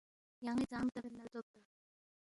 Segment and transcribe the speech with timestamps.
[0.45, 1.59] یان٘ی ژام ردبید نہ ردوب تا